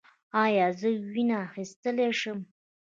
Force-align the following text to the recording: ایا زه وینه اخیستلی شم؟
ایا 0.43 0.67
زه 0.79 0.89
وینه 1.11 1.35
اخیستلی 1.47 2.09
شم؟ 2.19 2.39